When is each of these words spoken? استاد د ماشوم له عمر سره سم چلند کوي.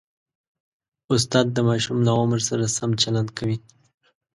استاد 1.13 1.47
د 1.53 1.57
ماشوم 1.69 1.97
له 2.07 2.11
عمر 2.21 2.39
سره 2.49 2.65
سم 2.77 2.91
چلند 3.01 3.29
کوي. 3.37 3.57